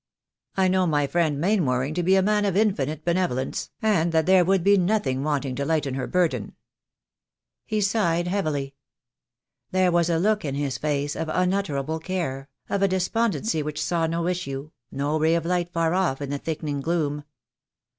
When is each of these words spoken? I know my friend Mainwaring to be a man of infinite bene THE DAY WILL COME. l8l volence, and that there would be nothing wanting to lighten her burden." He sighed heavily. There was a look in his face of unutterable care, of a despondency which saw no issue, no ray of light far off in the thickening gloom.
I 0.57 0.67
know 0.67 0.87
my 0.87 1.05
friend 1.05 1.39
Mainwaring 1.39 1.93
to 1.93 2.01
be 2.01 2.15
a 2.15 2.23
man 2.23 2.43
of 2.43 2.57
infinite 2.57 3.05
bene 3.05 3.17
THE 3.21 3.27
DAY 3.27 3.27
WILL 3.27 3.27
COME. 3.27 3.35
l8l 3.35 3.45
volence, 3.45 3.69
and 3.83 4.11
that 4.11 4.25
there 4.25 4.43
would 4.43 4.63
be 4.63 4.75
nothing 4.75 5.21
wanting 5.23 5.53
to 5.57 5.63
lighten 5.63 5.93
her 5.93 6.07
burden." 6.07 6.55
He 7.67 7.81
sighed 7.81 8.27
heavily. 8.27 8.73
There 9.69 9.91
was 9.91 10.09
a 10.09 10.17
look 10.17 10.43
in 10.43 10.55
his 10.55 10.79
face 10.79 11.15
of 11.15 11.29
unutterable 11.31 11.99
care, 11.99 12.49
of 12.67 12.81
a 12.81 12.87
despondency 12.87 13.61
which 13.61 13.79
saw 13.85 14.07
no 14.07 14.25
issue, 14.27 14.71
no 14.91 15.19
ray 15.19 15.35
of 15.35 15.45
light 15.45 15.69
far 15.71 15.93
off 15.93 16.19
in 16.19 16.31
the 16.31 16.39
thickening 16.39 16.81
gloom. 16.81 17.23